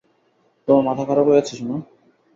তোমার 0.67 0.83
মাথা 0.87 1.03
খারাপ 1.07 1.25
হয়ে 1.27 1.37
গেছে, 1.37 1.53
সোনা? 1.57 1.77